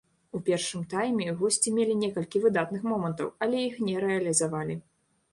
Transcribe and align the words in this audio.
У 0.37 0.39
першым 0.45 0.83
тайме 0.93 1.25
госці 1.41 1.73
мелі 1.75 1.97
некалькі 2.03 2.41
выдатных 2.45 2.87
момантаў, 2.93 3.29
але 3.47 3.59
іх 3.67 3.75
не 3.91 3.95
рэалізавалі. 4.05 4.79